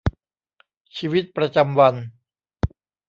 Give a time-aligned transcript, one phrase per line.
[0.97, 1.95] ชีวิตประจำวัน